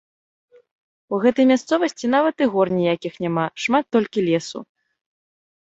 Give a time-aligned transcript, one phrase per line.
[1.15, 4.59] У гэтай мясцовасці нават і гор ніякіх няма, шмат толькі лесу.